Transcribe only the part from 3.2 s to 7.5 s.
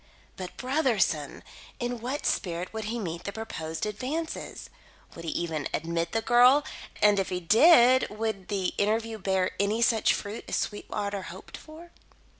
the proposed advances? Would he even admit the girl, and, if he